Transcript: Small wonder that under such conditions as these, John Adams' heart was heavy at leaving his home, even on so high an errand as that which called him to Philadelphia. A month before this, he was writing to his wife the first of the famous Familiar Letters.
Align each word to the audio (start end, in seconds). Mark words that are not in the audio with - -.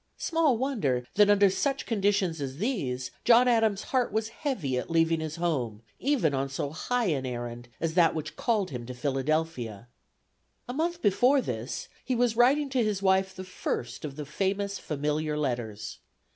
Small 0.17 0.57
wonder 0.57 1.05
that 1.13 1.29
under 1.29 1.47
such 1.51 1.85
conditions 1.85 2.41
as 2.41 2.57
these, 2.57 3.11
John 3.23 3.47
Adams' 3.47 3.83
heart 3.93 4.11
was 4.11 4.29
heavy 4.29 4.75
at 4.75 4.89
leaving 4.89 5.19
his 5.19 5.35
home, 5.35 5.83
even 5.99 6.33
on 6.33 6.49
so 6.49 6.71
high 6.71 7.05
an 7.09 7.23
errand 7.23 7.69
as 7.79 7.93
that 7.93 8.15
which 8.15 8.35
called 8.35 8.71
him 8.71 8.87
to 8.87 8.95
Philadelphia. 8.95 9.87
A 10.67 10.73
month 10.73 11.03
before 11.03 11.39
this, 11.39 11.87
he 12.03 12.15
was 12.15 12.35
writing 12.35 12.67
to 12.69 12.83
his 12.83 13.03
wife 13.03 13.35
the 13.35 13.43
first 13.43 14.03
of 14.03 14.15
the 14.15 14.25
famous 14.25 14.79
Familiar 14.79 15.37
Letters. 15.37 15.99